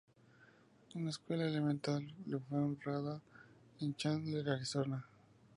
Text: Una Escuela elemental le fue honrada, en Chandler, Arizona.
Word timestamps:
Una 0.95 1.11
Escuela 1.11 1.45
elemental 1.45 2.11
le 2.25 2.39
fue 2.39 2.57
honrada, 2.57 3.21
en 3.81 3.95
Chandler, 3.95 4.49
Arizona. 4.49 5.05